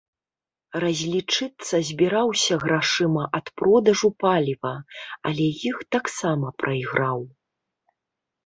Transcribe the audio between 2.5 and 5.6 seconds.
грашыма ад продажу паліва, але